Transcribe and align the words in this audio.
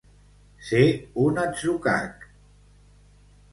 Ser 0.69 0.81
un 1.25 1.37
atzucac. 1.43 2.27